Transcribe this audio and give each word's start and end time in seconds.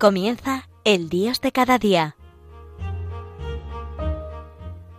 Comienza 0.00 0.66
el 0.84 1.10
Dios 1.10 1.42
de 1.42 1.52
cada 1.52 1.78
día. 1.78 2.16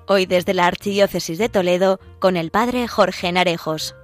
Hoy 0.07 0.27
desde 0.27 0.53
la 0.53 0.67
Archidiócesis 0.67 1.39
de 1.39 1.49
Toledo 1.49 1.99
con 2.19 2.37
el 2.37 2.51
Padre 2.51 2.87
Jorge 2.87 3.31
Narejos. 3.31 3.95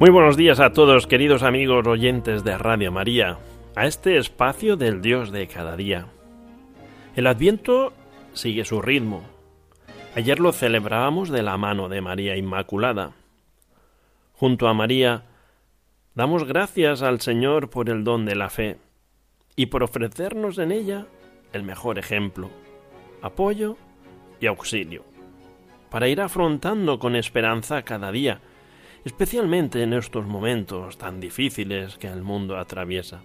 Muy 0.00 0.08
buenos 0.08 0.38
días 0.38 0.60
a 0.60 0.72
todos, 0.72 1.06
queridos 1.06 1.42
amigos 1.42 1.86
oyentes 1.86 2.42
de 2.42 2.56
Radio 2.56 2.90
María, 2.90 3.36
a 3.76 3.84
este 3.84 4.16
espacio 4.16 4.78
del 4.78 5.02
Dios 5.02 5.30
de 5.30 5.46
cada 5.46 5.76
día. 5.76 6.06
El 7.14 7.26
Adviento 7.26 7.92
sigue 8.32 8.64
su 8.64 8.80
ritmo. 8.80 9.22
Ayer 10.16 10.40
lo 10.40 10.52
celebrábamos 10.52 11.28
de 11.28 11.42
la 11.42 11.58
mano 11.58 11.90
de 11.90 12.00
María 12.00 12.38
Inmaculada. 12.38 13.12
Junto 14.32 14.68
a 14.68 14.72
María, 14.72 15.24
damos 16.14 16.44
gracias 16.44 17.02
al 17.02 17.20
Señor 17.20 17.68
por 17.68 17.90
el 17.90 18.02
don 18.02 18.24
de 18.24 18.36
la 18.36 18.48
fe 18.48 18.78
y 19.54 19.66
por 19.66 19.82
ofrecernos 19.82 20.56
en 20.56 20.72
ella 20.72 21.08
el 21.52 21.62
mejor 21.62 21.98
ejemplo, 21.98 22.48
apoyo 23.20 23.76
y 24.40 24.46
auxilio, 24.46 25.04
para 25.90 26.08
ir 26.08 26.22
afrontando 26.22 26.98
con 26.98 27.16
esperanza 27.16 27.82
cada 27.82 28.10
día 28.10 28.40
especialmente 29.04 29.82
en 29.82 29.92
estos 29.92 30.26
momentos 30.26 30.98
tan 30.98 31.20
difíciles 31.20 31.96
que 31.98 32.08
el 32.08 32.22
mundo 32.22 32.58
atraviesa. 32.58 33.22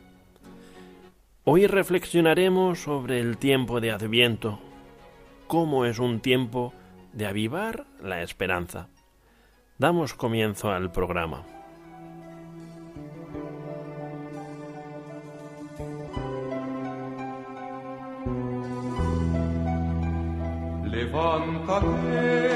Hoy 1.43 1.67
reflexionaremos 1.67 2.79
sobre 2.79 3.19
el 3.19 3.37
tiempo 3.37 3.79
de 3.79 3.91
Adviento, 3.91 4.59
cómo 5.47 5.85
es 5.85 5.99
un 5.99 6.19
tiempo 6.19 6.73
de 7.13 7.27
avivar 7.27 7.85
la 8.01 8.23
esperanza. 8.23 8.87
Damos 9.77 10.13
comienzo 10.13 10.71
al 10.71 10.91
programa. 10.91 11.43
Levántate 20.85 22.54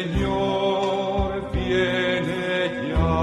Señor 0.00 1.28
viene 1.52 2.54
ya. 2.88 3.20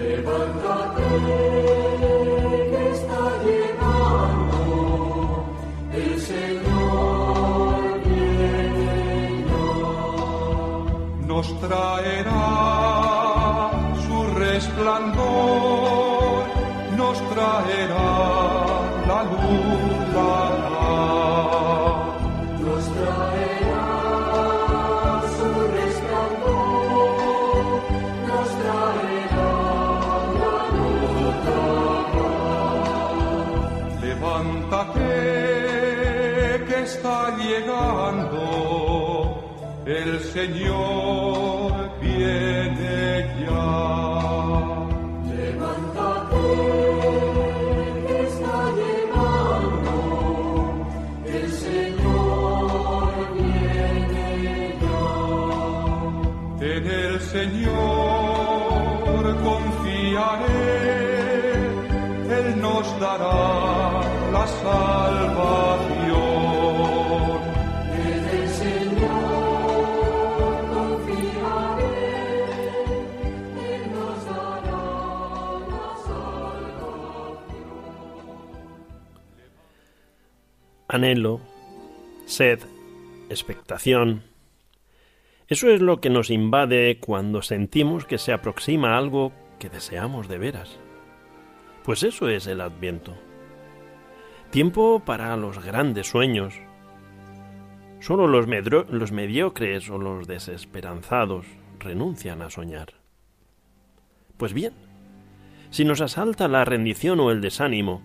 Levántate 0.00 1.08
que 2.70 2.82
está 2.94 3.22
llegando, 3.46 4.70
el 5.92 6.12
Señor 6.20 7.82
viene 8.06 8.92
ya. 9.50 9.68
Nos 11.26 11.46
traerá 11.62 12.46
su 14.06 14.18
resplandor, 14.44 16.42
nos 16.96 17.16
traerá 17.32 18.10
la 19.08 19.20
luz 19.24 19.97
Señor 40.38 41.72
viene 42.00 43.26
ya. 43.42 43.70
Levántate 45.34 46.46
que 48.06 48.16
está 48.28 48.56
llegando, 48.80 49.96
el 51.26 51.46
Señor 51.66 53.10
viene 53.34 54.26
ya. 54.84 55.08
En 56.72 56.84
el 56.86 57.14
Señor 57.34 59.22
confiaré, 59.48 60.72
Él 62.38 62.48
nos 62.60 62.86
dará 63.00 63.40
la 64.34 64.44
salvación. 64.62 65.27
Anhelo, 80.98 81.38
sed, 82.26 82.58
expectación. 83.30 84.24
Eso 85.46 85.70
es 85.70 85.80
lo 85.80 86.00
que 86.00 86.10
nos 86.10 86.28
invade 86.28 86.98
cuando 86.98 87.40
sentimos 87.40 88.04
que 88.04 88.18
se 88.18 88.32
aproxima 88.32 88.98
algo 88.98 89.32
que 89.60 89.68
deseamos 89.68 90.26
de 90.26 90.38
veras. 90.38 90.80
Pues 91.84 92.02
eso 92.02 92.28
es 92.28 92.48
el 92.48 92.60
adviento. 92.60 93.14
Tiempo 94.50 95.00
para 95.06 95.36
los 95.36 95.64
grandes 95.64 96.08
sueños. 96.08 96.54
Solo 98.00 98.26
los, 98.26 98.48
los 98.90 99.12
mediocres 99.12 99.88
o 99.90 99.98
los 99.98 100.26
desesperanzados 100.26 101.46
renuncian 101.78 102.42
a 102.42 102.50
soñar. 102.50 102.94
Pues 104.36 104.52
bien, 104.52 104.72
si 105.70 105.84
nos 105.84 106.00
asalta 106.00 106.48
la 106.48 106.64
rendición 106.64 107.20
o 107.20 107.30
el 107.30 107.40
desánimo, 107.40 108.02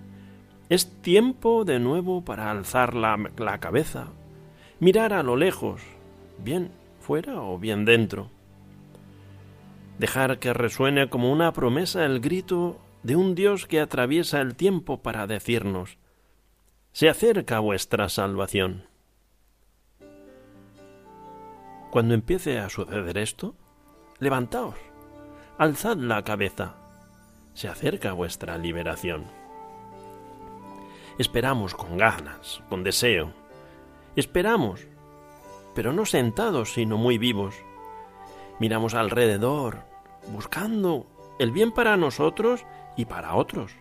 es 0.70 1.02
tiempo 1.02 1.66
de 1.66 1.80
nuevo 1.80 2.24
para 2.24 2.52
alzar 2.52 2.96
la, 2.96 3.18
la 3.38 3.60
cabeza, 3.60 4.08
mirar 4.80 5.14
a 5.14 5.24
lo 5.24 5.36
lejos, 5.36 5.82
bien 6.40 6.72
fuera 7.00 7.42
o 7.42 7.60
bien 7.60 7.86
dentro. 7.86 8.30
Dejar 10.00 10.40
que 10.40 10.54
resuene 10.54 11.10
como 11.10 11.32
una 11.32 11.54
promesa 11.54 12.06
el 12.06 12.20
grito 12.20 12.80
de 13.04 13.16
un 13.16 13.36
Dios 13.36 13.68
que 13.68 13.80
atraviesa 13.80 14.42
el 14.42 14.56
tiempo 14.56 15.02
para 15.02 15.28
decirnos, 15.28 15.98
se 16.94 17.10
acerca 17.10 17.60
vuestra 17.60 18.08
salvación. 18.10 18.86
Cuando 21.92 22.14
empiece 22.16 22.60
a 22.60 22.70
suceder 22.70 23.18
esto, 23.18 23.56
levantaos, 24.20 24.76
alzad 25.58 25.98
la 25.98 26.24
cabeza, 26.24 26.76
se 27.54 27.68
acerca 27.68 28.14
vuestra 28.14 28.58
liberación. 28.58 29.43
Esperamos 31.18 31.76
con 31.76 31.98
ganas, 31.98 32.62
con 32.70 32.84
deseo. 32.84 33.34
Esperamos, 34.16 34.88
pero 35.76 35.94
no 35.94 36.06
sentados, 36.06 36.74
sino 36.74 36.98
muy 36.98 37.18
vivos. 37.18 37.56
Miramos 38.60 38.94
alrededor, 38.94 39.84
buscando 40.28 41.08
el 41.40 41.52
bien 41.52 41.72
para 41.72 41.98
nosotros 41.98 42.66
y 42.98 43.06
para 43.06 43.36
otros. 43.36 43.74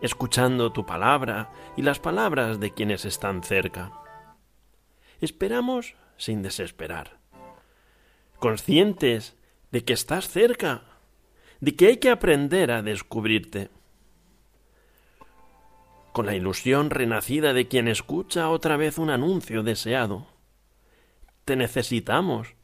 Escuchando 0.00 0.72
tu 0.72 0.84
palabra 0.86 1.50
y 1.76 1.82
las 1.82 1.98
palabras 1.98 2.60
de 2.60 2.72
quienes 2.72 3.04
están 3.04 3.42
cerca. 3.42 3.92
Esperamos 5.20 5.94
sin 6.16 6.42
desesperar. 6.42 7.18
Conscientes 8.38 9.36
de 9.70 9.84
que 9.84 9.92
estás 9.92 10.28
cerca, 10.28 10.82
de 11.60 11.76
que 11.76 11.86
hay 11.86 11.96
que 11.98 12.10
aprender 12.10 12.72
a 12.72 12.82
descubrirte 12.82 13.70
con 16.12 16.26
la 16.26 16.34
ilusión 16.34 16.90
renacida 16.90 17.52
de 17.52 17.68
quien 17.68 17.88
escucha 17.88 18.50
otra 18.50 18.76
vez 18.76 18.98
un 18.98 19.10
anuncio 19.10 19.62
deseado. 19.62 20.26
Te 21.44 21.56
necesitamos, 21.56 22.54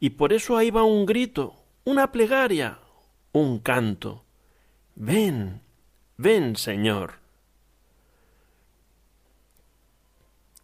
y 0.00 0.10
por 0.10 0.32
eso 0.32 0.56
ahí 0.56 0.70
va 0.70 0.84
un 0.84 1.04
grito, 1.04 1.54
una 1.84 2.12
plegaria, 2.12 2.78
un 3.32 3.58
canto. 3.58 4.24
Ven, 4.94 5.60
ven, 6.16 6.56
Señor. 6.56 7.14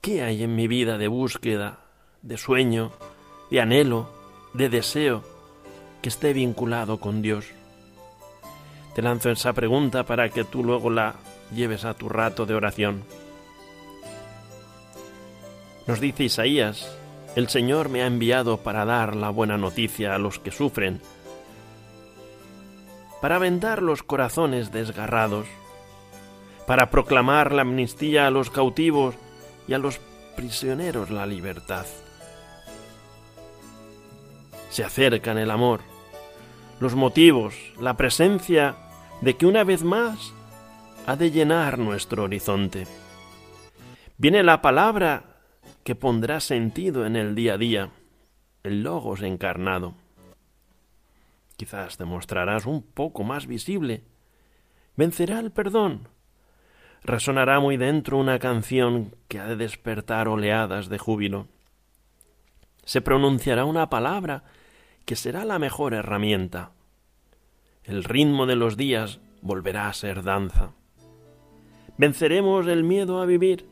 ¿Qué 0.01 0.23
hay 0.23 0.45
en 0.45 0.55
mi 0.55 0.67
vida 0.67 0.97
de 0.97 1.09
búsqueda, 1.09 1.81
de 2.23 2.39
sueño, 2.39 2.93
de 3.51 3.61
anhelo, 3.61 4.09
de 4.55 4.69
deseo 4.71 5.23
que 6.01 6.09
esté 6.09 6.33
vinculado 6.33 7.01
con 7.01 7.21
Dios? 7.21 7.47
Te 8.95 9.03
lanzo 9.03 9.31
esa 9.31 9.53
pregunta 9.53 10.05
para 10.05 10.31
que 10.31 10.45
tú 10.45 10.65
luego 10.65 10.91
la 10.91 11.17
lleves 11.55 11.85
a 11.85 11.95
tu 11.95 12.09
rato 12.09 12.47
de 12.47 12.55
oración. 12.55 13.05
Nos 15.87 16.01
dice 16.01 16.25
Isaías, 16.25 16.97
el 17.37 17.49
Señor 17.49 17.89
me 17.89 18.03
ha 18.03 18.07
enviado 18.07 18.59
para 18.59 18.85
dar 18.85 19.17
la 19.17 19.31
buena 19.31 19.57
noticia 19.57 20.15
a 20.15 20.19
los 20.19 20.39
que 20.39 20.51
sufren, 20.51 21.01
para 23.21 23.39
vendar 23.39 23.83
los 23.83 24.03
corazones 24.03 24.73
desgarrados, 24.73 25.47
para 26.67 26.91
proclamar 26.91 27.53
la 27.53 27.63
amnistía 27.63 28.27
a 28.27 28.31
los 28.31 28.51
cautivos 28.51 29.15
y 29.67 29.75
a 29.75 29.79
los 29.79 30.01
prisioneros 30.37 31.11
la 31.11 31.27
libertad. 31.27 31.87
Se 34.71 34.85
acercan 34.85 35.39
el 35.39 35.51
amor, 35.51 35.81
los 36.79 36.95
motivos, 36.95 37.55
la 37.79 37.97
presencia 37.97 38.77
de 39.21 39.37
que 39.37 39.47
una 39.47 39.65
vez 39.65 39.83
más 39.83 40.33
ha 41.07 41.17
de 41.17 41.31
llenar 41.31 41.79
nuestro 41.79 42.25
horizonte. 42.25 42.87
Viene 44.19 44.43
la 44.43 44.61
palabra 44.63 45.25
que 45.85 45.95
pondrá 45.95 46.41
sentido 46.41 47.07
en 47.07 47.17
el 47.17 47.35
día 47.35 47.55
a 47.55 47.59
día, 47.59 47.91
el 48.63 48.83
logos 48.83 49.23
encarnado. 49.23 49.95
Quizás 51.57 51.97
te 51.97 52.05
mostrarás 52.05 52.67
un 52.67 52.83
poco 52.83 53.25
más 53.25 53.47
visible. 53.47 54.03
Vencerá 54.97 55.41
el 55.41 55.51
perdón. 55.51 56.09
Resonará 57.03 57.61
muy 57.61 57.77
dentro 57.77 58.19
una 58.19 58.39
canción 58.39 59.15
que 59.29 59.41
ha 59.41 59.47
de 59.47 59.57
despertar 59.57 60.29
oleadas 60.29 60.89
de 60.89 60.99
júbilo. 60.99 61.49
Se 62.85 63.01
pronunciará 63.01 63.65
una 63.65 63.89
palabra 63.89 64.45
que 65.07 65.17
será 65.17 65.45
la 65.45 65.59
mejor 65.59 65.95
herramienta. 65.95 66.73
El 67.85 68.05
ritmo 68.05 68.47
de 68.47 68.57
los 68.57 68.77
días 68.77 69.21
volverá 69.41 69.89
a 69.89 69.95
ser 69.95 70.23
danza. 70.23 70.73
Venceremos 72.01 72.67
el 72.67 72.83
miedo 72.83 73.21
a 73.21 73.27
vivir. 73.27 73.67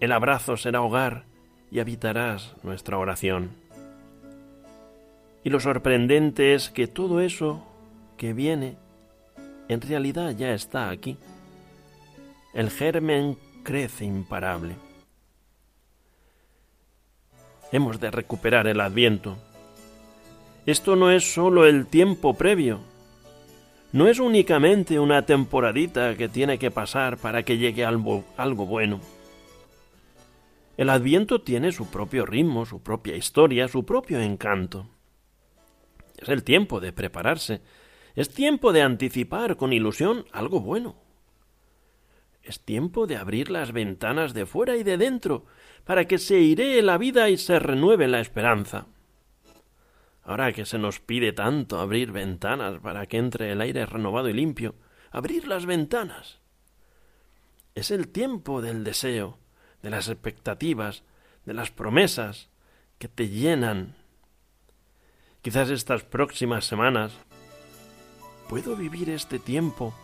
El 0.00 0.12
abrazo 0.12 0.58
será 0.58 0.82
hogar 0.82 1.24
y 1.70 1.80
habitarás 1.80 2.54
nuestra 2.62 2.98
oración. 2.98 3.52
Y 5.42 5.48
lo 5.48 5.60
sorprendente 5.60 6.52
es 6.52 6.68
que 6.68 6.88
todo 6.88 7.22
eso 7.22 7.64
que 8.18 8.34
viene 8.34 8.76
en 9.68 9.80
realidad 9.80 10.32
ya 10.36 10.52
está 10.52 10.90
aquí. 10.90 11.16
El 12.52 12.68
germen 12.68 13.38
crece 13.62 14.04
imparable. 14.04 14.74
Hemos 17.72 17.98
de 17.98 18.10
recuperar 18.10 18.66
el 18.66 18.78
adviento. 18.78 19.38
Esto 20.66 20.96
no 20.96 21.10
es 21.10 21.32
sólo 21.32 21.64
el 21.64 21.86
tiempo 21.86 22.34
previo, 22.34 22.80
no 23.92 24.06
es 24.06 24.20
únicamente 24.20 25.00
una 25.00 25.26
temporadita 25.26 26.16
que 26.16 26.28
tiene 26.28 26.58
que 26.58 26.70
pasar 26.70 27.16
para 27.16 27.42
que 27.42 27.58
llegue 27.58 27.84
algo, 27.84 28.24
algo 28.36 28.66
bueno. 28.66 29.00
El 30.76 30.90
adviento 30.90 31.42
tiene 31.42 31.72
su 31.72 31.90
propio 31.90 32.24
ritmo, 32.24 32.64
su 32.64 32.82
propia 32.82 33.16
historia, 33.16 33.68
su 33.68 33.84
propio 33.84 34.20
encanto. 34.20 34.86
Es 36.16 36.28
el 36.28 36.44
tiempo 36.44 36.80
de 36.80 36.92
prepararse, 36.92 37.62
es 38.14 38.30
tiempo 38.30 38.72
de 38.72 38.82
anticipar 38.82 39.56
con 39.56 39.72
ilusión 39.72 40.24
algo 40.32 40.60
bueno. 40.60 40.96
Es 42.42 42.60
tiempo 42.60 43.06
de 43.06 43.16
abrir 43.16 43.50
las 43.50 43.72
ventanas 43.72 44.34
de 44.34 44.46
fuera 44.46 44.76
y 44.76 44.82
de 44.82 44.96
dentro, 44.96 45.44
para 45.84 46.06
que 46.06 46.18
se 46.18 46.40
iree 46.40 46.80
la 46.82 46.96
vida 46.96 47.28
y 47.28 47.36
se 47.36 47.58
renueve 47.58 48.08
la 48.08 48.20
esperanza. 48.20 48.86
Ahora 50.22 50.52
que 50.52 50.66
se 50.66 50.78
nos 50.78 51.00
pide 51.00 51.32
tanto 51.32 51.80
abrir 51.80 52.12
ventanas 52.12 52.78
para 52.80 53.06
que 53.06 53.16
entre 53.16 53.52
el 53.52 53.60
aire 53.60 53.86
renovado 53.86 54.28
y 54.28 54.32
limpio, 54.32 54.74
abrir 55.10 55.48
las 55.48 55.66
ventanas. 55.66 56.40
Es 57.74 57.90
el 57.90 58.08
tiempo 58.08 58.62
del 58.62 58.84
deseo, 58.84 59.38
de 59.82 59.90
las 59.90 60.08
expectativas, 60.08 61.04
de 61.46 61.54
las 61.54 61.70
promesas 61.70 62.50
que 62.98 63.08
te 63.08 63.28
llenan. 63.28 63.96
Quizás 65.42 65.70
estas 65.70 66.04
próximas 66.04 66.66
semanas 66.66 67.12
puedo 68.48 68.76
vivir 68.76 69.08
este 69.10 69.38
tiempo 69.38 69.94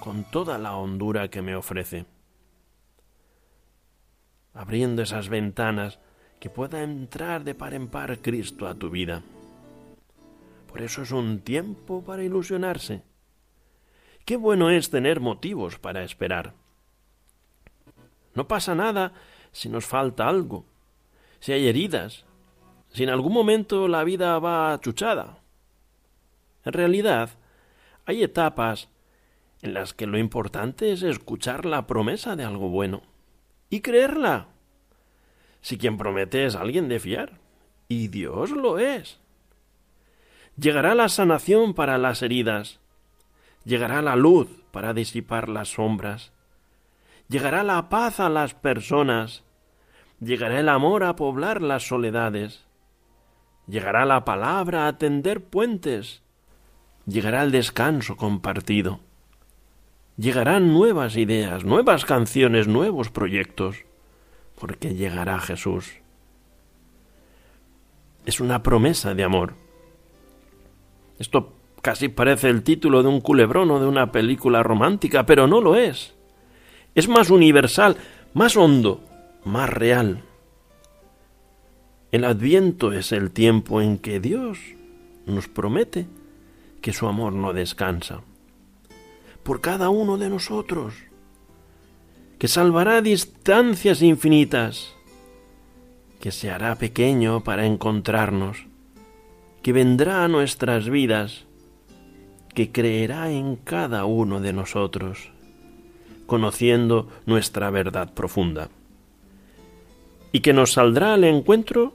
con 0.00 0.24
toda 0.24 0.58
la 0.58 0.76
hondura 0.76 1.28
que 1.28 1.42
me 1.42 1.56
ofrece. 1.56 2.06
Abriendo 4.54 5.02
esas 5.02 5.28
ventanas 5.28 5.98
que 6.40 6.50
pueda 6.50 6.82
entrar 6.82 7.44
de 7.44 7.54
par 7.54 7.74
en 7.74 7.88
par 7.88 8.20
Cristo 8.20 8.66
a 8.66 8.74
tu 8.74 8.90
vida. 8.90 9.22
Por 10.70 10.82
eso 10.82 11.02
es 11.02 11.10
un 11.10 11.40
tiempo 11.40 12.04
para 12.04 12.22
ilusionarse. 12.22 13.02
Qué 14.24 14.36
bueno 14.36 14.70
es 14.70 14.88
tener 14.88 15.18
motivos 15.18 15.80
para 15.80 16.04
esperar. 16.04 16.54
No 18.34 18.46
pasa 18.46 18.76
nada 18.76 19.12
si 19.50 19.68
nos 19.68 19.84
falta 19.84 20.28
algo, 20.28 20.64
si 21.40 21.52
hay 21.52 21.66
heridas, 21.66 22.24
si 22.90 23.02
en 23.02 23.08
algún 23.08 23.32
momento 23.32 23.88
la 23.88 24.04
vida 24.04 24.38
va 24.38 24.72
achuchada. 24.72 25.40
En 26.64 26.72
realidad, 26.72 27.30
hay 28.06 28.22
etapas 28.22 28.88
en 29.62 29.74
las 29.74 29.92
que 29.92 30.06
lo 30.06 30.18
importante 30.18 30.92
es 30.92 31.02
escuchar 31.02 31.66
la 31.66 31.88
promesa 31.88 32.36
de 32.36 32.44
algo 32.44 32.68
bueno 32.68 33.02
y 33.70 33.80
creerla. 33.80 34.46
Si 35.62 35.78
quien 35.78 35.98
promete 35.98 36.46
es 36.46 36.54
alguien 36.54 36.88
de 36.88 37.00
fiar, 37.00 37.40
y 37.88 38.06
Dios 38.06 38.52
lo 38.52 38.78
es. 38.78 39.19
Llegará 40.60 40.94
la 40.94 41.08
sanación 41.08 41.72
para 41.72 41.96
las 41.96 42.20
heridas, 42.20 42.80
llegará 43.64 44.02
la 44.02 44.14
luz 44.14 44.62
para 44.72 44.92
disipar 44.92 45.48
las 45.48 45.72
sombras, 45.72 46.32
llegará 47.28 47.62
la 47.62 47.88
paz 47.88 48.20
a 48.20 48.28
las 48.28 48.52
personas, 48.52 49.42
llegará 50.20 50.60
el 50.60 50.68
amor 50.68 51.04
a 51.04 51.16
poblar 51.16 51.62
las 51.62 51.84
soledades, 51.88 52.66
llegará 53.68 54.04
la 54.04 54.26
palabra 54.26 54.86
a 54.86 54.98
tender 54.98 55.42
puentes, 55.42 56.20
llegará 57.06 57.42
el 57.42 57.52
descanso 57.52 58.18
compartido, 58.18 59.00
llegarán 60.18 60.74
nuevas 60.74 61.16
ideas, 61.16 61.64
nuevas 61.64 62.04
canciones, 62.04 62.68
nuevos 62.68 63.08
proyectos, 63.08 63.86
porque 64.58 64.94
llegará 64.94 65.38
Jesús. 65.38 65.90
Es 68.26 68.40
una 68.40 68.62
promesa 68.62 69.14
de 69.14 69.24
amor 69.24 69.54
esto 71.20 71.52
casi 71.82 72.08
parece 72.08 72.48
el 72.48 72.62
título 72.62 73.02
de 73.02 73.08
un 73.08 73.20
culebrón 73.20 73.70
o 73.70 73.78
de 73.78 73.86
una 73.86 74.10
película 74.10 74.64
romántica, 74.64 75.26
pero 75.26 75.46
no 75.46 75.60
lo 75.60 75.76
es. 75.76 76.14
Es 76.96 77.08
más 77.08 77.30
universal, 77.30 77.96
más 78.34 78.56
hondo, 78.56 79.02
más 79.44 79.70
real. 79.70 80.24
El 82.10 82.24
adviento 82.24 82.92
es 82.92 83.12
el 83.12 83.30
tiempo 83.30 83.80
en 83.80 83.98
que 83.98 84.18
Dios 84.18 84.58
nos 85.26 85.46
promete 85.46 86.08
que 86.80 86.92
su 86.92 87.06
amor 87.06 87.34
no 87.34 87.52
descansa 87.52 88.22
por 89.42 89.60
cada 89.60 89.90
uno 89.90 90.18
de 90.18 90.28
nosotros, 90.28 90.94
que 92.38 92.48
salvará 92.48 93.00
distancias 93.02 94.02
infinitas, 94.02 94.94
que 96.20 96.30
se 96.30 96.50
hará 96.50 96.76
pequeño 96.76 97.42
para 97.42 97.66
encontrarnos, 97.66 98.69
que 99.62 99.72
vendrá 99.72 100.24
a 100.24 100.28
nuestras 100.28 100.88
vidas, 100.88 101.44
que 102.54 102.72
creerá 102.72 103.30
en 103.30 103.56
cada 103.56 104.04
uno 104.04 104.40
de 104.40 104.52
nosotros, 104.52 105.30
conociendo 106.26 107.08
nuestra 107.26 107.70
verdad 107.70 108.14
profunda, 108.14 108.70
y 110.32 110.40
que 110.40 110.52
nos 110.52 110.72
saldrá 110.72 111.14
al 111.14 111.24
encuentro 111.24 111.92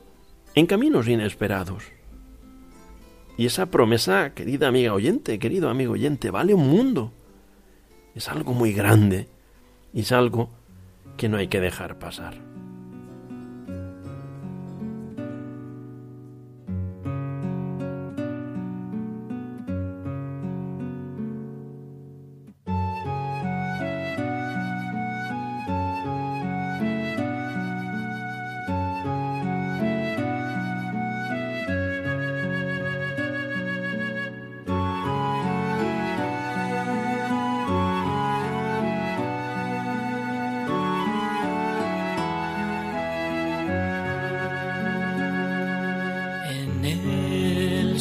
en 0.53 0.65
caminos 0.67 1.07
inesperados. 1.07 1.84
Y 3.38 3.45
esa 3.45 3.65
promesa, 3.65 4.34
querida 4.34 4.67
amiga 4.67 4.93
oyente, 4.93 5.39
querido 5.39 5.69
amigo 5.69 5.93
oyente, 5.93 6.31
vale 6.31 6.53
un 6.53 6.69
mundo. 6.69 7.12
Es 8.13 8.29
algo 8.29 8.53
muy 8.53 8.72
grande 8.72 9.27
y 9.93 10.01
es 10.01 10.12
algo 10.13 10.50
que 11.17 11.27
no 11.27 11.38
hay 11.38 11.48
que 11.48 11.60
dejar 11.60 12.00
pasar. 12.00 12.55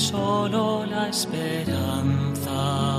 Solo 0.05 0.85
la 0.85 1.09
esperanza, 1.09 2.94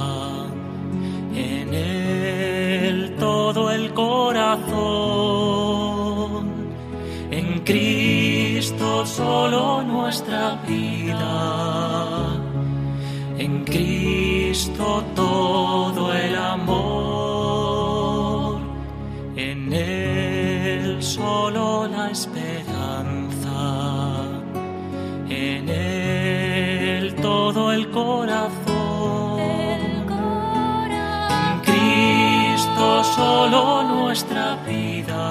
vida. 34.75 35.23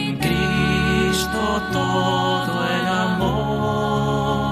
En 0.00 0.16
Cristo 0.24 1.42
todo 1.72 2.54
el 2.76 2.86
amor. 3.08 4.48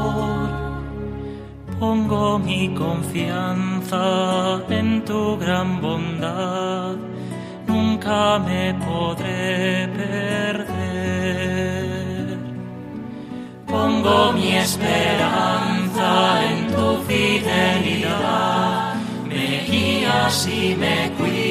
Pongo 1.78 2.38
mi 2.38 2.62
confianza 2.74 4.04
en 4.68 5.04
tu 5.04 5.36
gran 5.38 5.80
bondad. 5.80 6.94
Nunca 7.66 8.38
me 8.38 8.74
podré 8.74 9.88
perder. 10.00 10.66
Pongo 13.66 14.32
mi 14.32 14.48
esperanza 14.66 16.08
en 16.50 16.58
tu 16.74 16.88
fidelidad. 17.08 18.94
Me 19.28 19.46
guías 19.68 20.36
y 20.48 20.74
me 20.82 20.96
cuidas. 21.18 21.45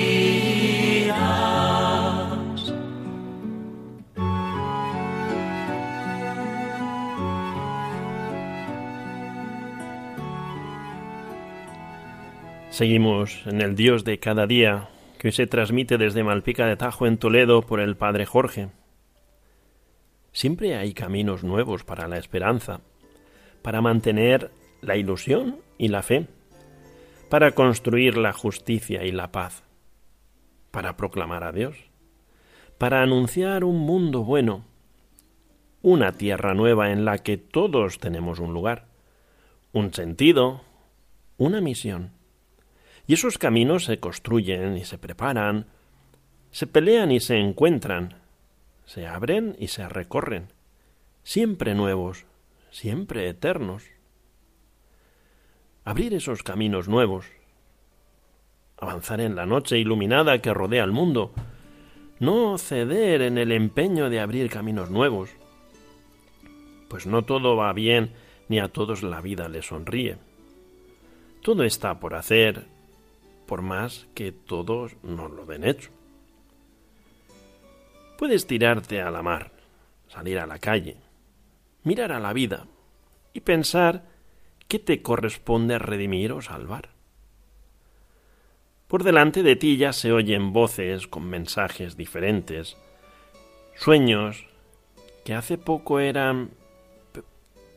Seguimos 12.76 13.42
en 13.46 13.62
el 13.62 13.74
Dios 13.78 14.04
de 14.04 14.20
cada 14.20 14.48
día, 14.48 14.90
que 15.18 15.32
se 15.32 15.48
transmite 15.48 15.98
desde 15.98 16.26
Malpica 16.26 16.66
de 16.68 16.76
Tajo 16.76 17.08
en 17.08 17.18
Toledo 17.18 17.62
por 17.62 17.80
el 17.80 17.96
Padre 17.96 18.26
Jorge. 18.26 18.68
Siempre 20.34 20.76
hay 20.76 20.94
caminos 20.94 21.46
nuevos 21.46 21.86
para 21.86 22.10
la 22.10 22.18
esperanza, 22.18 22.82
para 23.62 23.80
mantener 23.80 24.52
la 24.82 24.98
ilusión 24.98 25.62
y 25.78 25.88
la 25.88 26.04
fe, 26.04 26.28
para 27.30 27.52
construir 27.52 28.18
la 28.18 28.34
justicia 28.34 29.06
y 29.06 29.14
la 29.14 29.32
paz, 29.32 29.64
para 30.72 30.98
proclamar 30.98 31.46
a 31.46 31.54
Dios, 31.54 31.78
para 32.78 33.02
anunciar 33.02 33.64
un 33.64 33.78
mundo 33.78 34.26
bueno, 34.26 34.66
una 35.82 36.12
tierra 36.18 36.54
nueva 36.54 36.92
en 36.92 37.06
la 37.06 37.20
que 37.20 37.38
todos 37.38 38.00
tenemos 38.00 38.40
un 38.40 38.54
lugar, 38.54 38.88
un 39.72 39.94
sentido, 39.94 40.60
una 41.38 41.62
misión. 41.62 42.25
Y 43.08 43.14
esos 43.14 43.38
caminos 43.38 43.86
se 43.86 44.00
construyen 44.00 44.78
y 44.78 44.86
se 44.86 44.98
preparan, 44.98 45.68
se 46.52 46.68
pelean 46.68 47.12
y 47.12 47.20
se 47.20 47.38
encuentran, 47.38 48.16
se 48.86 49.06
abren 49.06 49.56
y 49.60 49.68
se 49.68 49.88
recorren, 49.88 50.48
siempre 51.24 51.76
nuevos, 51.76 52.26
siempre 52.72 53.30
eternos. 53.30 53.84
Abrir 55.84 56.14
esos 56.14 56.42
caminos 56.42 56.88
nuevos, 56.88 57.28
avanzar 58.78 59.22
en 59.22 59.36
la 59.36 59.46
noche 59.46 59.78
iluminada 59.78 60.42
que 60.42 60.54
rodea 60.54 60.84
el 60.84 60.92
mundo, 60.92 61.34
no 62.20 62.58
ceder 62.58 63.22
en 63.22 63.38
el 63.38 63.52
empeño 63.52 64.10
de 64.10 64.20
abrir 64.20 64.50
caminos 64.50 64.90
nuevos, 64.90 65.30
pues 66.90 67.06
no 67.06 67.24
todo 67.24 67.56
va 67.56 67.72
bien 67.74 68.14
ni 68.48 68.60
a 68.60 68.70
todos 68.70 69.04
la 69.04 69.22
vida 69.22 69.48
les 69.50 69.68
sonríe. 69.68 70.18
Todo 71.42 71.64
está 71.64 72.00
por 72.00 72.16
hacer, 72.16 72.68
por 73.46 73.62
más 73.62 74.08
que 74.14 74.32
todos 74.32 74.96
nos 75.04 75.32
lo 75.32 75.46
den 75.46 75.64
hecho. 75.64 75.92
Puedes 78.18 78.48
tirarte 78.48 79.02
a 79.02 79.12
la 79.12 79.22
mar, 79.22 79.52
salir 80.08 80.40
a 80.40 80.48
la 80.48 80.60
calle, 80.60 80.98
mirar 81.84 82.12
a 82.12 82.20
la 82.20 82.34
vida 82.34 82.68
y 83.34 83.42
pensar 83.42 84.06
qué 84.68 84.80
te 84.80 85.02
corresponde 85.02 85.78
redimir 85.80 86.32
o 86.32 86.42
salvar. 86.42 86.90
Por 88.88 89.04
delante 89.04 89.44
de 89.44 89.56
ti 89.56 89.78
ya 89.78 89.94
se 89.94 90.12
oyen 90.12 90.54
voces 90.54 91.08
con 91.08 91.28
mensajes 91.28 91.98
diferentes, 91.98 92.78
sueños 93.76 94.46
que 95.26 95.34
hace 95.34 95.58
poco 95.58 96.00
eran 96.00 96.52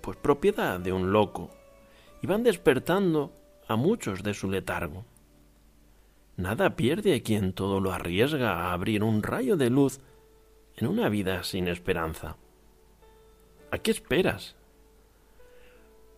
pues 0.03 0.17
propiedad 0.19 0.79
de 0.79 0.93
un 0.93 1.13
loco 1.13 1.51
y 2.23 2.27
van 2.27 2.43
despertando 2.43 3.33
a 3.67 3.77
muchos 3.77 4.23
de 4.23 4.35
su 4.35 4.51
letargo. 4.51 5.05
Nada 6.39 6.77
pierde 6.77 7.21
quien 7.25 7.53
todo 7.53 7.81
lo 7.81 7.93
arriesga 7.93 8.53
a 8.53 8.73
abrir 8.73 9.03
un 9.03 9.25
rayo 9.25 9.57
de 9.57 9.71
luz 9.71 9.99
en 10.77 10.87
una 10.87 11.09
vida 11.09 11.43
sin 11.43 11.67
esperanza. 11.67 12.37
¿A 13.73 13.79
qué 13.79 13.91
esperas? 13.91 14.55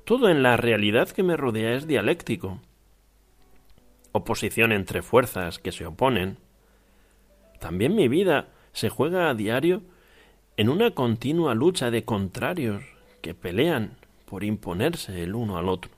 Todo 0.05 0.29
en 0.29 0.43
la 0.43 0.59
realidad 0.59 1.09
que 1.09 1.23
me 1.23 1.39
rodea 1.39 1.73
es 1.73 1.87
dialéctico. 1.87 2.61
Oposición 4.13 4.73
entre 4.73 5.01
fuerzas 5.01 5.59
que 5.59 5.73
se 5.73 5.87
oponen. 5.87 6.37
También 7.59 7.97
mi 7.97 8.07
vida 8.07 8.49
se 8.73 8.91
juega 8.91 9.31
a 9.31 9.35
diario 9.35 9.81
en 10.59 10.69
una 10.69 10.91
continua 10.91 11.55
lucha 11.55 11.91
de 11.91 12.05
contrarios 12.05 12.85
que 13.23 13.33
pelean 13.33 13.97
por 14.27 14.45
imponerse 14.45 15.23
el 15.23 15.35
uno 15.35 15.57
al 15.57 15.71
otro. 15.71 15.93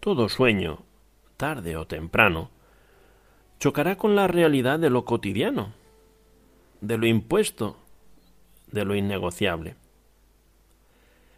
Todo 0.00 0.28
sueño, 0.28 0.80
tarde 1.36 1.76
o 1.76 1.86
temprano, 1.86 2.50
chocará 3.62 3.96
con 3.96 4.16
la 4.16 4.26
realidad 4.26 4.80
de 4.80 4.90
lo 4.90 5.04
cotidiano, 5.04 5.72
de 6.80 6.98
lo 6.98 7.06
impuesto, 7.06 7.76
de 8.66 8.84
lo 8.84 8.96
innegociable. 8.96 9.76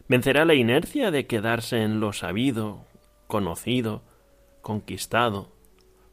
Vencerá 0.07 0.43
la 0.43 0.55
inercia 0.55 1.11
de 1.11 1.27
quedarse 1.27 1.83
en 1.83 1.99
lo 1.99 2.13
sabido, 2.13 2.83
conocido, 3.27 4.01
conquistado 4.63 5.51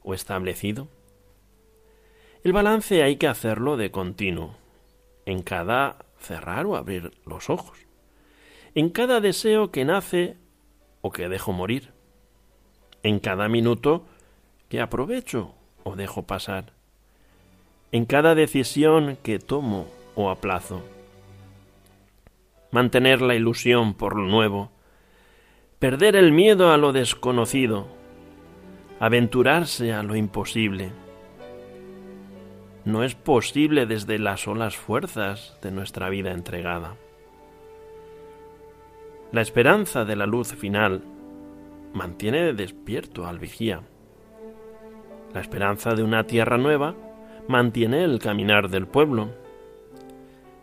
o 0.02 0.12
establecido. 0.12 0.88
El 2.45 2.52
balance 2.52 3.02
hay 3.02 3.16
que 3.16 3.26
hacerlo 3.26 3.78
de 3.78 3.90
continuo, 3.90 4.57
en 5.25 5.40
cada 5.40 6.04
cerrar 6.19 6.66
o 6.66 6.76
abrir 6.76 7.12
los 7.25 7.49
ojos, 7.49 7.78
en 8.75 8.90
cada 8.90 9.23
deseo 9.23 9.71
que 9.71 9.87
nace 9.87 10.37
o 11.00 11.11
que 11.11 11.31
dejo 11.31 11.54
morir, 11.54 11.95
en 13.02 13.19
cada 13.19 13.49
minuto 13.49 14.04
que 14.69 14.83
aprovecho 14.83 15.54
o 15.84 15.96
dejo 15.96 16.22
pasar, 16.22 16.72
en 17.90 18.06
cada 18.06 18.34
decisión 18.34 19.18
que 19.22 19.38
tomo 19.38 19.86
o 20.14 20.30
aplazo. 20.30 20.82
Mantener 22.70 23.20
la 23.20 23.34
ilusión 23.34 23.94
por 23.94 24.16
lo 24.16 24.26
nuevo, 24.26 24.70
perder 25.78 26.16
el 26.16 26.32
miedo 26.32 26.72
a 26.72 26.76
lo 26.76 26.92
desconocido, 26.92 27.86
aventurarse 28.98 29.92
a 29.92 30.02
lo 30.02 30.16
imposible. 30.16 30.92
No 32.84 33.04
es 33.04 33.14
posible 33.14 33.86
desde 33.86 34.18
las 34.18 34.42
solas 34.42 34.76
fuerzas 34.76 35.58
de 35.62 35.70
nuestra 35.70 36.08
vida 36.08 36.32
entregada. 36.32 36.96
La 39.32 39.40
esperanza 39.40 40.04
de 40.04 40.16
la 40.16 40.26
luz 40.26 40.54
final 40.54 41.02
mantiene 41.92 42.52
despierto 42.52 43.26
al 43.26 43.38
vigía. 43.38 43.82
La 45.34 45.40
esperanza 45.40 45.94
de 45.94 46.02
una 46.02 46.24
tierra 46.24 46.58
nueva 46.58 46.94
mantiene 47.48 48.04
el 48.04 48.18
caminar 48.18 48.68
del 48.68 48.86
pueblo. 48.86 49.30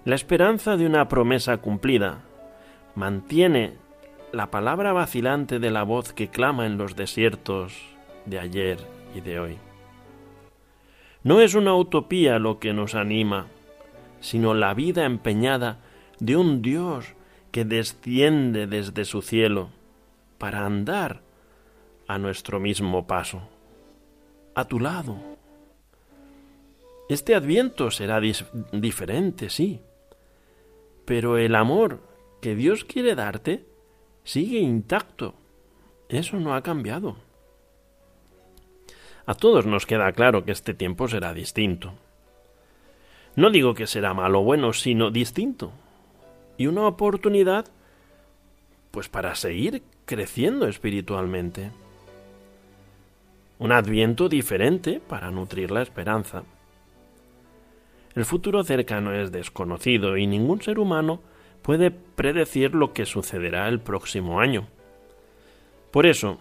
La 0.06 0.16
esperanza 0.16 0.78
de 0.78 0.86
una 0.86 1.08
promesa 1.08 1.58
cumplida 1.58 2.20
mantiene 2.96 3.74
la 4.32 4.52
palabra 4.52 4.94
vacilante 4.94 5.60
de 5.60 5.72
la 5.72 5.84
voz 5.84 6.14
que 6.14 6.28
clama 6.28 6.66
en 6.66 6.78
los 6.78 6.96
desiertos 6.96 7.74
de 8.26 8.40
ayer 8.40 8.78
y 9.16 9.22
de 9.22 9.40
hoy. 9.40 9.58
No 11.24 11.42
es 11.42 11.56
una 11.56 11.76
utopía 11.76 12.40
lo 12.40 12.60
que 12.60 12.74
nos 12.74 12.96
anima, 12.96 13.48
sino 14.20 14.54
la 14.54 14.74
vida 14.74 15.06
empeñada 15.06 15.80
de 16.20 16.38
un 16.38 16.62
Dios 16.62 17.14
que 17.52 17.66
desciende 17.66 18.68
desde 18.68 19.04
su 19.06 19.22
cielo 19.22 19.70
para 20.38 20.66
andar 20.66 21.22
a 22.08 22.18
nuestro 22.18 22.60
mismo 22.60 23.08
paso, 23.08 23.42
a 24.56 24.66
tu 24.66 24.80
lado. 24.80 25.18
Este 27.10 27.36
adviento 27.36 27.90
será 27.92 28.22
diferente, 28.72 29.50
sí, 29.50 29.82
pero 31.06 31.38
el 31.38 31.56
amor 31.56 32.02
que 32.42 32.56
Dios 32.56 32.86
quiere 32.86 33.16
darte 33.16 33.66
sigue 34.24 34.60
intacto. 34.60 35.34
Eso 36.08 36.38
no 36.38 36.54
ha 36.54 36.62
cambiado. 36.62 37.18
A 39.26 39.34
todos 39.34 39.66
nos 39.66 39.86
queda 39.86 40.12
claro 40.12 40.46
que 40.46 40.52
este 40.52 40.74
tiempo 40.74 41.08
será 41.08 41.34
distinto. 41.34 41.94
No 43.36 43.52
digo 43.52 43.74
que 43.74 43.88
será 43.88 44.14
malo 44.14 44.42
o 44.42 44.44
bueno, 44.44 44.74
sino 44.74 45.12
distinto. 45.12 45.72
y 46.58 46.68
una 46.68 46.86
oportunidad 46.88 47.66
pues 48.92 49.08
para 49.08 49.34
seguir 49.36 49.82
creciendo 50.06 50.68
espiritualmente. 50.68 51.72
Un 53.60 53.74
adviento 53.74 54.30
diferente 54.30 55.02
para 55.06 55.32
nutrir 55.32 55.70
la 55.70 55.82
esperanza. 55.82 56.44
El 58.16 58.26
futuro 58.26 58.64
cercano 58.64 59.14
es 59.14 59.32
desconocido 59.32 60.18
y 60.18 60.28
ningún 60.28 60.62
ser 60.62 60.80
humano 60.80 61.22
puede 61.62 61.92
predecir 61.92 62.74
lo 62.74 62.94
que 62.94 63.06
sucederá 63.06 63.68
el 63.68 63.80
próximo 63.80 64.40
año. 64.40 64.68
Por 65.92 66.06
eso, 66.06 66.40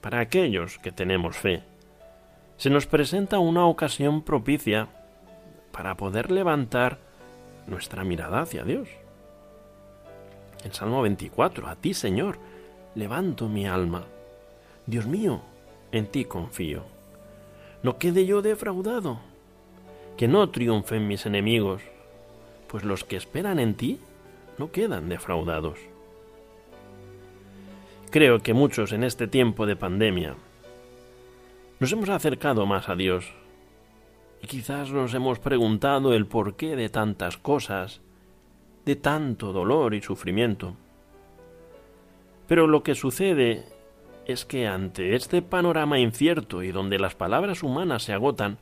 para 0.00 0.20
aquellos 0.20 0.78
que 0.78 0.92
tenemos 0.92 1.36
fe, 1.36 1.64
se 2.56 2.70
nos 2.70 2.86
presenta 2.86 3.40
una 3.40 3.66
ocasión 3.66 4.22
propicia 4.22 4.88
para 5.72 5.96
poder 5.96 6.30
levantar 6.30 6.98
nuestra 7.66 8.04
mirada 8.04 8.42
hacia 8.42 8.62
Dios. 8.62 8.88
El 10.64 10.72
Salmo 10.72 11.02
24, 11.02 11.66
a 11.66 11.74
ti 11.76 11.94
Señor, 11.94 12.38
levanto 12.94 13.48
mi 13.48 13.66
alma. 13.66 14.04
Dios 14.86 15.06
mío, 15.06 15.42
en 15.92 16.06
ti 16.06 16.24
confío. 16.24 16.84
No 17.82 17.98
quede 17.98 18.26
yo 18.26 18.42
defraudado, 18.42 19.20
que 20.16 20.28
no 20.28 20.50
triunfen 20.50 21.06
mis 21.06 21.26
enemigos, 21.26 21.82
pues 22.66 22.84
los 22.84 23.04
que 23.04 23.16
esperan 23.16 23.58
en 23.58 23.74
ti 23.74 24.00
no 24.58 24.70
quedan 24.72 25.08
defraudados. 25.08 25.78
Creo 28.10 28.40
que 28.40 28.54
muchos 28.54 28.92
en 28.92 29.04
este 29.04 29.26
tiempo 29.26 29.66
de 29.66 29.76
pandemia 29.76 30.34
nos 31.80 31.92
hemos 31.92 32.08
acercado 32.08 32.66
más 32.66 32.88
a 32.88 32.94
Dios 32.94 33.32
y 34.42 34.46
quizás 34.46 34.90
nos 34.90 35.14
hemos 35.14 35.38
preguntado 35.38 36.12
el 36.14 36.26
porqué 36.26 36.76
de 36.76 36.88
tantas 36.88 37.38
cosas, 37.38 38.00
de 38.84 38.96
tanto 38.96 39.52
dolor 39.52 39.94
y 39.94 40.02
sufrimiento. 40.02 40.76
Pero 42.48 42.66
lo 42.66 42.82
que 42.82 42.94
sucede 42.94 43.64
es 44.26 44.44
que 44.44 44.66
ante 44.66 45.14
este 45.14 45.42
panorama 45.42 45.98
incierto 45.98 46.62
y 46.62 46.72
donde 46.72 46.98
las 46.98 47.14
palabras 47.14 47.62
humanas 47.62 48.04
se 48.04 48.12
agotan, 48.12 48.58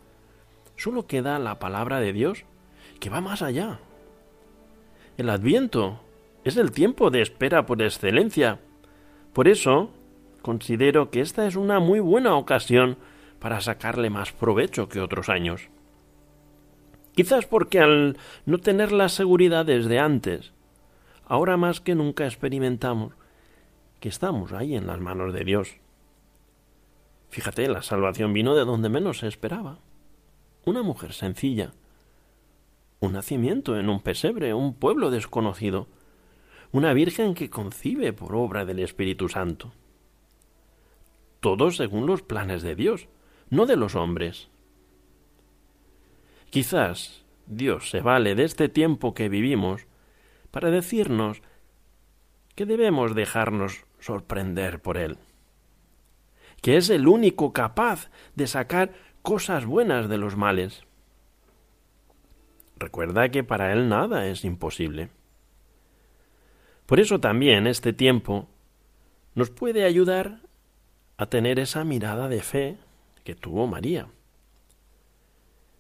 solo 0.76 1.07
queda 1.07 1.38
la 1.38 1.59
palabra 1.59 2.00
de 2.00 2.12
Dios 2.12 2.45
que 2.99 3.11
va 3.11 3.21
más 3.21 3.43
allá. 3.43 3.81
El 5.17 5.29
adviento 5.29 6.00
es 6.45 6.57
el 6.57 6.73
tiempo 6.73 7.11
de 7.11 7.23
espera 7.23 7.67
por 7.67 7.83
excelencia. 7.83 8.61
Por 9.33 9.49
eso, 9.49 9.90
considero 10.43 11.11
que 11.11 11.21
esta 11.21 11.47
es 11.47 11.57
una 11.57 11.81
muy 11.81 12.00
buena 12.00 12.37
ocasión 12.37 12.97
para 13.38 13.61
sacarle 13.61 14.11
más 14.11 14.33
provecho 14.33 14.88
que 14.88 15.00
otros 15.00 15.29
años. 15.29 15.69
Quizás 17.14 17.45
porque 17.47 17.81
al 17.81 18.17
no 18.47 18.59
tener 18.59 18.93
las 18.93 19.12
seguridades 19.12 19.87
de 19.87 19.99
antes, 19.99 20.52
ahora 21.26 21.57
más 21.57 21.81
que 21.81 21.95
nunca 21.95 22.25
experimentamos 22.25 23.12
que 24.00 24.09
estamos 24.09 24.52
ahí 24.52 24.75
en 24.75 24.87
las 24.87 24.99
manos 24.99 25.33
de 25.33 25.45
Dios. 25.45 25.76
Fíjate, 27.28 27.69
la 27.69 27.83
salvación 27.83 28.33
vino 28.33 28.57
de 28.57 28.64
donde 28.64 28.88
menos 28.88 29.18
se 29.18 29.29
esperaba. 29.29 29.79
Una 30.64 30.83
mujer 30.83 31.12
sencilla, 31.12 31.72
un 32.98 33.12
nacimiento 33.12 33.79
en 33.79 33.88
un 33.88 34.01
pesebre, 34.01 34.53
un 34.53 34.74
pueblo 34.74 35.11
desconocido, 35.11 35.87
una 36.72 36.92
virgen 36.92 37.35
que 37.35 37.51
concibe 37.51 38.12
por 38.12 38.35
obra 38.35 38.64
del 38.64 38.81
Espíritu 38.81 39.29
Santo. 39.29 39.72
Todo 41.40 41.70
según 41.70 42.07
los 42.07 42.22
planes 42.22 42.62
de 42.62 42.74
Dios, 42.74 43.09
no 43.48 43.66
de 43.66 43.77
los 43.77 43.94
hombres. 43.94 44.48
Quizás 46.51 47.24
Dios 47.46 47.90
se 47.90 48.01
vale 48.01 48.35
de 48.35 48.44
este 48.44 48.68
tiempo 48.68 49.14
que 49.14 49.29
vivimos 49.29 49.87
para 50.51 50.70
decirnos 50.70 51.42
que 52.55 52.66
debemos 52.66 53.14
dejarnos 53.14 53.85
sorprender 54.00 54.80
por 54.80 54.96
Él, 54.96 55.18
que 56.62 56.76
es 56.76 56.90
el 56.90 57.06
único 57.06 57.52
capaz 57.52 58.10
de 58.34 58.46
sacar 58.46 58.92
cosas 59.22 59.66
buenas 59.66 60.08
de 60.08 60.18
los 60.18 60.36
males. 60.36 60.82
Recuerda 62.76 63.30
que 63.30 63.44
para 63.44 63.72
Él 63.72 63.88
nada 63.88 64.26
es 64.26 64.44
imposible. 64.44 65.10
Por 66.86 66.98
eso 66.98 67.20
también 67.20 67.66
este 67.66 67.92
tiempo 67.92 68.48
nos 69.34 69.50
puede 69.50 69.84
ayudar 69.84 70.40
a 71.16 71.26
tener 71.26 71.58
esa 71.58 71.84
mirada 71.84 72.28
de 72.28 72.40
fe 72.40 72.78
que 73.24 73.34
tuvo 73.34 73.66
María. 73.66 74.08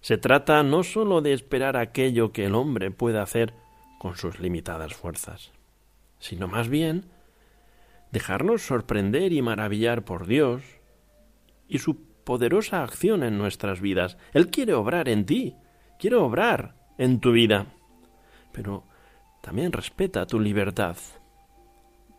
Se 0.00 0.18
trata 0.18 0.62
no 0.62 0.82
sólo 0.82 1.20
de 1.20 1.32
esperar 1.32 1.76
aquello 1.76 2.32
que 2.32 2.46
el 2.46 2.54
hombre 2.54 2.90
puede 2.90 3.18
hacer 3.18 3.54
con 3.98 4.16
sus 4.16 4.38
limitadas 4.40 4.94
fuerzas, 4.94 5.50
sino 6.18 6.48
más 6.48 6.68
bien 6.68 7.04
dejarnos 8.12 8.62
sorprender 8.62 9.32
y 9.32 9.42
maravillar 9.42 10.04
por 10.04 10.26
Dios 10.26 10.62
y 11.68 11.78
su 11.78 12.02
poderosa 12.24 12.82
acción 12.82 13.22
en 13.22 13.38
nuestras 13.38 13.80
vidas. 13.80 14.16
Él 14.32 14.50
quiere 14.50 14.74
obrar 14.74 15.08
en 15.08 15.26
ti, 15.26 15.56
quiere 15.98 16.16
obrar 16.16 16.74
en 16.98 17.20
tu 17.20 17.32
vida, 17.32 17.66
pero 18.52 18.84
también 19.40 19.72
respeta 19.72 20.26
tu 20.26 20.40
libertad. 20.40 20.96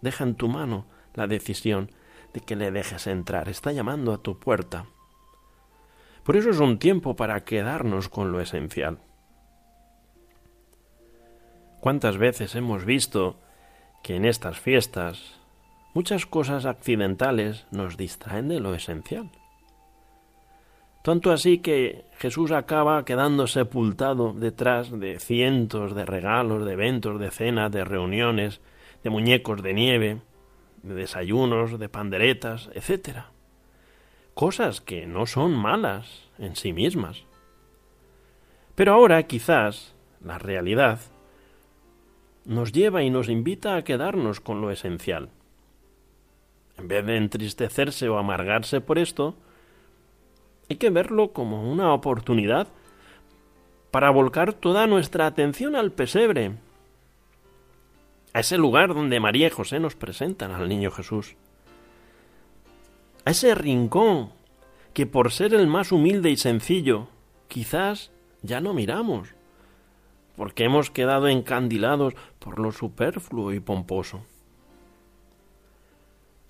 Deja 0.01 0.23
en 0.23 0.35
tu 0.35 0.47
mano 0.47 0.87
la 1.13 1.27
decisión 1.27 1.91
de 2.33 2.39
que 2.39 2.55
le 2.55 2.71
dejes 2.71 3.07
entrar. 3.07 3.49
Está 3.49 3.71
llamando 3.71 4.13
a 4.13 4.17
tu 4.17 4.39
puerta. 4.39 4.85
Por 6.23 6.37
eso 6.37 6.49
es 6.49 6.59
un 6.59 6.79
tiempo 6.79 7.15
para 7.15 7.43
quedarnos 7.43 8.09
con 8.09 8.31
lo 8.31 8.39
esencial. 8.39 8.99
¿Cuántas 11.81 12.17
veces 12.17 12.55
hemos 12.55 12.85
visto 12.85 13.39
que 14.03 14.15
en 14.15 14.25
estas 14.25 14.59
fiestas 14.59 15.40
muchas 15.93 16.25
cosas 16.25 16.65
accidentales 16.65 17.65
nos 17.71 17.97
distraen 17.97 18.47
de 18.47 18.59
lo 18.59 18.73
esencial? 18.73 19.29
Tanto 21.03 21.31
así 21.31 21.59
que 21.59 22.05
Jesús 22.17 22.51
acaba 22.51 23.03
quedando 23.05 23.47
sepultado 23.47 24.33
detrás 24.33 24.91
de 24.91 25.19
cientos 25.19 25.95
de 25.95 26.05
regalos, 26.05 26.65
de 26.65 26.73
eventos, 26.73 27.19
de 27.19 27.31
cenas, 27.31 27.71
de 27.71 27.83
reuniones, 27.83 28.61
de 29.03 29.09
muñecos 29.09 29.63
de 29.63 29.73
nieve, 29.73 30.21
de 30.83 30.93
desayunos, 30.93 31.79
de 31.79 31.89
panderetas, 31.89 32.69
etc 32.75 33.23
cosas 34.33 34.81
que 34.81 35.05
no 35.05 35.25
son 35.25 35.53
malas 35.53 36.29
en 36.37 36.55
sí 36.55 36.73
mismas. 36.73 37.25
Pero 38.75 38.93
ahora 38.93 39.21
quizás 39.23 39.95
la 40.23 40.37
realidad 40.37 40.99
nos 42.45 42.71
lleva 42.71 43.03
y 43.03 43.09
nos 43.09 43.29
invita 43.29 43.75
a 43.75 43.83
quedarnos 43.83 44.39
con 44.39 44.61
lo 44.61 44.71
esencial. 44.71 45.29
En 46.77 46.87
vez 46.87 47.05
de 47.05 47.17
entristecerse 47.17 48.09
o 48.09 48.17
amargarse 48.17 48.81
por 48.81 48.97
esto, 48.97 49.35
hay 50.69 50.77
que 50.77 50.89
verlo 50.89 51.33
como 51.33 51.71
una 51.71 51.93
oportunidad 51.93 52.67
para 53.91 54.09
volcar 54.09 54.53
toda 54.53 54.87
nuestra 54.87 55.25
atención 55.25 55.75
al 55.75 55.91
pesebre, 55.91 56.53
a 58.33 58.39
ese 58.39 58.57
lugar 58.57 58.93
donde 58.93 59.19
María 59.19 59.47
y 59.47 59.49
José 59.49 59.79
nos 59.79 59.95
presentan 59.95 60.51
al 60.51 60.69
niño 60.69 60.91
Jesús 60.91 61.35
a 63.25 63.31
ese 63.31 63.53
rincón 63.55 64.31
que 64.93 65.05
por 65.05 65.31
ser 65.31 65.53
el 65.53 65.67
más 65.67 65.91
humilde 65.91 66.29
y 66.29 66.37
sencillo, 66.37 67.07
quizás 67.47 68.11
ya 68.41 68.59
no 68.59 68.73
miramos, 68.73 69.29
porque 70.35 70.65
hemos 70.65 70.89
quedado 70.89 71.27
encandilados 71.27 72.15
por 72.39 72.59
lo 72.59 72.71
superfluo 72.71 73.53
y 73.53 73.59
pomposo. 73.59 74.25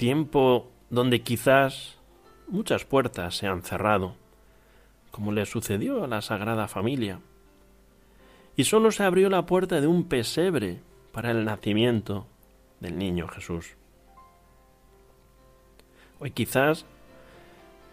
Tiempo 0.02 0.68
donde 0.90 1.22
quizás 1.22 2.00
muchas 2.48 2.86
puertas 2.86 3.38
se 3.38 3.46
han 3.46 3.62
cerrado, 3.62 4.16
como 5.12 5.32
le 5.32 5.46
sucedió 5.46 6.04
a 6.04 6.08
la 6.08 6.24
Sagrada 6.24 6.68
Familia, 6.68 7.20
y 8.56 8.64
sólo 8.64 8.90
se 8.92 9.04
abrió 9.04 9.30
la 9.30 9.46
puerta 9.46 9.80
de 9.80 9.86
un 9.86 10.06
pesebre 10.06 10.80
para 11.12 11.30
el 11.30 11.46
nacimiento 11.46 12.26
del 12.80 12.98
niño 12.98 13.28
Jesús. 13.28 13.76
Hoy 16.20 16.32
quizás 16.32 16.88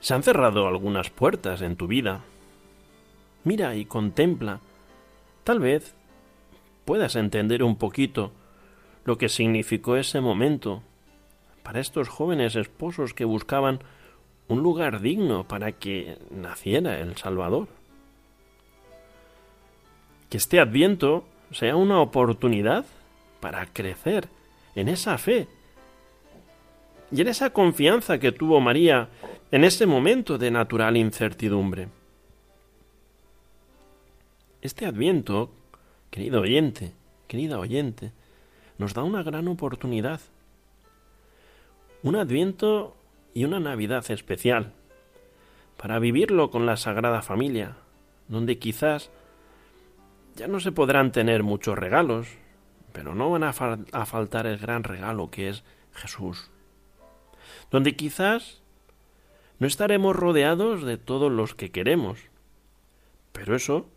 se 0.01 0.15
han 0.15 0.23
cerrado 0.23 0.67
algunas 0.67 1.11
puertas 1.11 1.61
en 1.61 1.77
tu 1.77 1.89
vida. 1.89 2.23
Mira 3.45 3.75
y 3.75 3.85
contempla. 3.85 4.61
Tal 5.45 5.61
vez 5.61 5.95
puedas 6.87 7.17
entender 7.17 7.63
un 7.63 7.77
poquito 7.77 8.33
lo 9.05 9.19
que 9.19 9.29
significó 9.29 9.97
ese 9.97 10.23
momento 10.23 10.83
para 11.69 11.81
estos 11.81 12.09
jóvenes 12.09 12.57
esposos 12.57 13.13
que 13.13 13.27
buscaban 13.27 13.81
un 14.49 14.63
lugar 14.63 15.03
digno 15.03 15.47
para 15.47 15.73
que 15.73 16.17
naciera 16.31 16.99
el 16.99 17.15
Salvador. 17.19 17.69
Que 20.31 20.39
este 20.39 20.61
adviento 20.61 21.27
sea 21.53 21.77
una 21.77 22.01
oportunidad 22.01 22.87
para 23.41 23.67
crecer 23.67 24.31
en 24.77 24.89
esa 24.89 25.19
fe 25.19 25.47
y 27.13 27.21
en 27.21 27.29
esa 27.29 27.51
confianza 27.51 28.19
que 28.19 28.33
tuvo 28.33 28.63
María 28.63 29.11
en 29.53 29.63
ese 29.63 29.85
momento 29.85 30.39
de 30.39 30.51
natural 30.51 30.97
incertidumbre. 30.97 31.89
Este 34.63 34.87
adviento, 34.87 35.51
querido 36.11 36.41
oyente, 36.41 36.93
querida 37.27 37.59
oyente, 37.59 38.13
nos 38.79 38.95
da 38.95 39.03
una 39.03 39.23
gran 39.23 39.49
oportunidad. 39.49 40.23
Un 42.05 42.15
adviento 42.15 42.97
y 43.35 43.45
una 43.45 43.59
Navidad 43.59 44.09
especial 44.13 44.73
para 45.77 45.99
vivirlo 45.99 46.49
con 46.51 46.65
la 46.65 46.77
Sagrada 46.77 47.23
Familia, 47.23 47.77
donde 48.29 48.61
quizás 48.61 49.11
ya 50.37 50.47
no 50.47 50.61
se 50.61 50.71
podrán 50.71 51.11
tener 51.11 51.43
muchos 51.43 51.77
regalos, 51.77 52.29
pero 52.93 53.17
no 53.17 53.31
van 53.31 53.43
a, 53.43 53.53
faltar 53.53 54.47
el 54.47 54.59
gran 54.59 54.85
regalo 54.85 55.29
que 55.33 55.49
es 55.49 55.65
Jesús, 55.93 56.53
donde 57.73 57.97
quizás 57.97 58.63
no 59.59 59.67
estaremos 59.67 60.15
rodeados 60.15 60.85
de 60.85 60.99
todos 60.99 61.33
los 61.33 61.57
que 61.57 61.73
queremos, 61.73 62.21
pero 63.33 63.57
eso 63.57 63.89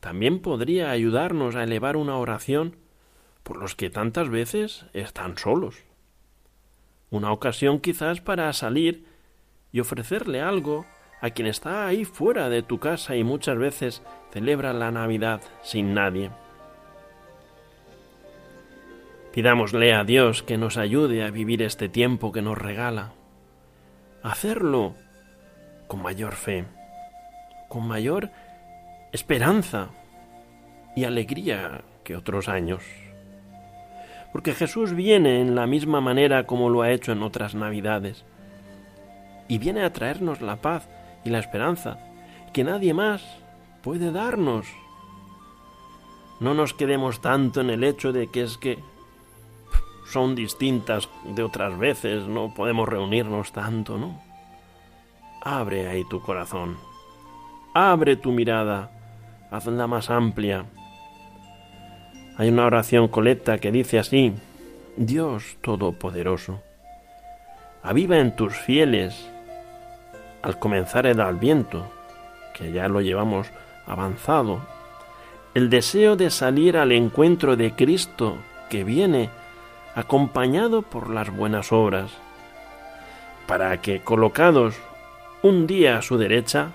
también 0.00 0.40
podría 0.40 0.90
ayudarnos 0.90 1.56
a 1.56 1.64
elevar 1.64 1.96
una 1.96 2.18
oración 2.18 2.76
por 3.42 3.56
los 3.56 3.74
que 3.74 3.88
tantas 3.88 4.28
veces 4.28 4.84
están 4.92 5.38
solos. 5.38 5.87
Una 7.10 7.32
ocasión 7.32 7.80
quizás 7.80 8.20
para 8.20 8.52
salir 8.52 9.06
y 9.72 9.80
ofrecerle 9.80 10.40
algo 10.40 10.86
a 11.20 11.30
quien 11.30 11.48
está 11.48 11.86
ahí 11.86 12.04
fuera 12.04 12.48
de 12.48 12.62
tu 12.62 12.78
casa 12.78 13.16
y 13.16 13.24
muchas 13.24 13.58
veces 13.58 14.02
celebra 14.30 14.72
la 14.72 14.90
Navidad 14.90 15.40
sin 15.62 15.94
nadie. 15.94 16.30
Pidámosle 19.32 19.94
a 19.94 20.04
Dios 20.04 20.42
que 20.42 20.58
nos 20.58 20.76
ayude 20.76 21.24
a 21.24 21.30
vivir 21.30 21.62
este 21.62 21.88
tiempo 21.88 22.32
que 22.32 22.42
nos 22.42 22.58
regala. 22.58 23.12
Hacerlo 24.22 24.94
con 25.86 26.02
mayor 26.02 26.34
fe, 26.34 26.64
con 27.68 27.86
mayor 27.86 28.30
esperanza 29.12 29.90
y 30.96 31.04
alegría 31.04 31.82
que 32.04 32.16
otros 32.16 32.48
años. 32.48 32.82
Porque 34.32 34.54
Jesús 34.54 34.94
viene 34.94 35.40
en 35.40 35.54
la 35.54 35.66
misma 35.66 36.00
manera 36.00 36.46
como 36.46 36.68
lo 36.68 36.82
ha 36.82 36.90
hecho 36.90 37.12
en 37.12 37.22
otras 37.22 37.54
Navidades. 37.54 38.24
Y 39.48 39.58
viene 39.58 39.82
a 39.82 39.92
traernos 39.92 40.40
la 40.40 40.56
paz 40.56 40.88
y 41.24 41.30
la 41.30 41.38
esperanza 41.38 41.98
que 42.52 42.64
nadie 42.64 42.94
más 42.94 43.22
puede 43.82 44.12
darnos. 44.12 44.66
No 46.40 46.54
nos 46.54 46.74
quedemos 46.74 47.20
tanto 47.20 47.60
en 47.60 47.70
el 47.70 47.84
hecho 47.84 48.12
de 48.12 48.28
que 48.28 48.42
es 48.42 48.58
que 48.58 48.78
son 50.08 50.34
distintas 50.34 51.08
de 51.24 51.42
otras 51.42 51.78
veces, 51.78 52.26
no 52.26 52.54
podemos 52.54 52.88
reunirnos 52.88 53.52
tanto, 53.52 53.98
¿no? 53.98 54.20
Abre 55.42 55.88
ahí 55.88 56.04
tu 56.04 56.20
corazón, 56.20 56.78
abre 57.74 58.16
tu 58.16 58.32
mirada, 58.32 58.90
hazla 59.50 59.86
más 59.86 60.10
amplia. 60.10 60.64
Hay 62.38 62.50
una 62.50 62.66
oración 62.66 63.08
colecta 63.08 63.58
que 63.58 63.72
dice 63.72 63.98
así, 63.98 64.32
Dios 64.96 65.56
Todopoderoso, 65.60 66.62
aviva 67.82 68.18
en 68.18 68.36
tus 68.36 68.56
fieles 68.56 69.28
al 70.42 70.56
comenzar 70.60 71.06
el 71.06 71.20
viento, 71.34 71.90
que 72.54 72.70
ya 72.70 72.86
lo 72.86 73.00
llevamos 73.00 73.48
avanzado, 73.86 74.60
el 75.54 75.68
deseo 75.68 76.14
de 76.14 76.30
salir 76.30 76.76
al 76.76 76.92
encuentro 76.92 77.56
de 77.56 77.72
Cristo 77.72 78.36
que 78.70 78.84
viene 78.84 79.30
acompañado 79.96 80.82
por 80.82 81.10
las 81.10 81.34
buenas 81.34 81.72
obras, 81.72 82.12
para 83.48 83.80
que, 83.80 84.00
colocados 84.00 84.76
un 85.42 85.66
día 85.66 85.98
a 85.98 86.02
su 86.02 86.16
derecha, 86.16 86.68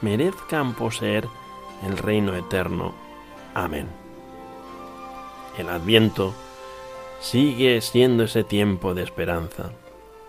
merezcan 0.00 0.72
poseer 0.72 1.26
el 1.86 1.98
reino 1.98 2.34
eterno. 2.34 2.94
Amén. 3.52 4.05
El 5.58 5.68
adviento 5.70 6.34
sigue 7.20 7.80
siendo 7.80 8.24
ese 8.24 8.44
tiempo 8.44 8.94
de 8.94 9.02
esperanza, 9.02 9.70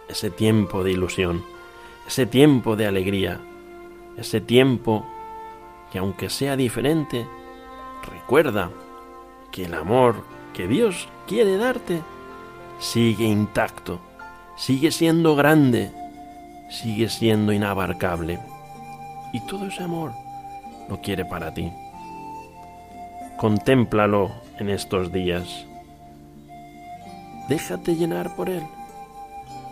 ese 0.07 0.29
tiempo 0.29 0.83
de 0.83 0.91
ilusión, 0.91 1.43
ese 2.07 2.25
tiempo 2.25 2.75
de 2.75 2.87
alegría, 2.87 3.39
ese 4.17 4.39
tiempo 4.39 5.05
que 5.91 5.99
aunque 5.99 6.29
sea 6.29 6.55
diferente, 6.55 7.27
recuerda 8.09 8.71
que 9.51 9.65
el 9.65 9.73
amor 9.73 10.15
que 10.53 10.67
Dios 10.67 11.07
quiere 11.27 11.57
darte 11.57 12.01
sigue 12.79 13.25
intacto, 13.25 13.99
sigue 14.55 14.91
siendo 14.91 15.35
grande, 15.35 15.91
sigue 16.69 17.09
siendo 17.09 17.51
inabarcable. 17.51 18.39
Y 19.33 19.41
todo 19.41 19.67
ese 19.67 19.83
amor 19.83 20.11
lo 20.89 21.01
quiere 21.01 21.25
para 21.25 21.53
ti. 21.53 21.71
Contémplalo 23.37 24.46
en 24.59 24.69
estos 24.69 25.11
días. 25.11 25.65
Déjate 27.47 27.95
llenar 27.95 28.35
por 28.35 28.49
él. 28.49 28.63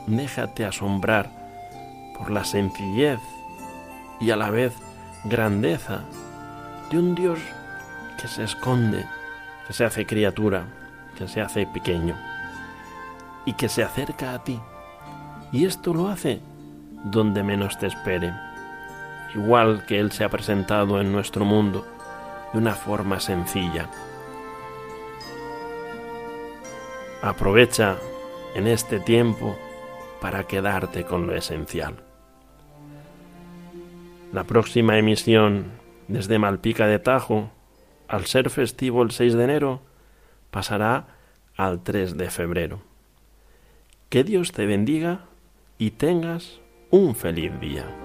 Déjate 0.07 0.65
asombrar 0.65 1.29
por 2.17 2.31
la 2.31 2.43
sencillez 2.43 3.19
y 4.19 4.31
a 4.31 4.35
la 4.35 4.49
vez 4.49 4.73
grandeza 5.25 6.01
de 6.89 6.99
un 6.99 7.15
Dios 7.15 7.39
que 8.21 8.27
se 8.27 8.43
esconde, 8.43 9.05
que 9.67 9.73
se 9.73 9.83
hace 9.83 10.05
criatura, 10.05 10.65
que 11.17 11.27
se 11.27 11.41
hace 11.41 11.65
pequeño 11.65 12.15
y 13.45 13.53
que 13.53 13.69
se 13.69 13.83
acerca 13.83 14.33
a 14.33 14.43
ti. 14.43 14.59
Y 15.51 15.65
esto 15.65 15.93
lo 15.93 16.07
hace 16.07 16.41
donde 17.03 17.43
menos 17.43 17.77
te 17.77 17.87
espere, 17.87 18.33
igual 19.35 19.85
que 19.85 19.99
Él 19.99 20.11
se 20.11 20.23
ha 20.23 20.29
presentado 20.29 20.99
en 21.01 21.11
nuestro 21.11 21.45
mundo 21.45 21.85
de 22.53 22.59
una 22.59 22.73
forma 22.73 23.19
sencilla. 23.19 23.89
Aprovecha 27.25 27.97
en 28.53 28.67
este 28.67 28.99
tiempo 28.99 29.57
para 30.21 30.45
quedarte 30.45 31.05
con 31.05 31.25
lo 31.25 31.33
esencial. 31.33 31.95
La 34.31 34.43
próxima 34.43 34.99
emisión 34.99 35.71
desde 36.07 36.37
Malpica 36.37 36.85
de 36.85 36.99
Tajo, 36.99 37.49
al 38.07 38.27
ser 38.27 38.51
festivo 38.51 39.01
el 39.01 39.09
6 39.09 39.33
de 39.33 39.43
enero, 39.43 39.81
pasará 40.51 41.07
al 41.57 41.81
3 41.81 42.15
de 42.15 42.29
febrero. 42.29 42.81
Que 44.09 44.23
Dios 44.23 44.51
te 44.51 44.67
bendiga 44.67 45.21
y 45.79 45.89
tengas 45.89 46.59
un 46.91 47.15
feliz 47.15 47.59
día. 47.59 48.04